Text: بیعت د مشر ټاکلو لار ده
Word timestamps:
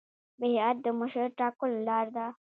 بیعت 0.39 0.75
د 0.85 0.87
مشر 0.99 1.27
ټاکلو 1.39 1.77
لار 1.87 2.07
ده 2.15 2.25